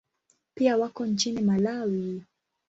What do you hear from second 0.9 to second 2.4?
nchini Malawi.